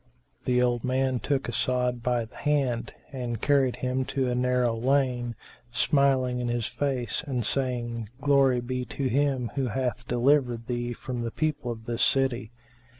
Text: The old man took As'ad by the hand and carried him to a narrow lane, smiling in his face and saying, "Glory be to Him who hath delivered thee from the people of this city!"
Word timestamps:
The 0.45 0.63
old 0.63 0.83
man 0.83 1.19
took 1.19 1.47
As'ad 1.47 2.01
by 2.01 2.25
the 2.25 2.37
hand 2.37 2.91
and 3.11 3.39
carried 3.39 3.75
him 3.85 4.03
to 4.05 4.31
a 4.31 4.33
narrow 4.33 4.75
lane, 4.75 5.35
smiling 5.71 6.39
in 6.39 6.47
his 6.47 6.65
face 6.65 7.21
and 7.27 7.45
saying, 7.45 8.09
"Glory 8.19 8.61
be 8.61 8.83
to 8.83 9.07
Him 9.09 9.51
who 9.53 9.67
hath 9.67 10.07
delivered 10.07 10.65
thee 10.65 10.93
from 10.93 11.21
the 11.21 11.29
people 11.29 11.69
of 11.69 11.85
this 11.85 12.01
city!" 12.01 12.51